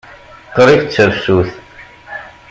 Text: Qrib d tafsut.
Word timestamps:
Qrib 0.55 0.81
d 0.83 0.89
tafsut. 0.95 1.51